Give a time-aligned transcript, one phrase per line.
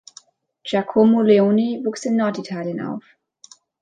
[0.63, 3.03] Giacomo Leoni wuchs in Norditalien auf.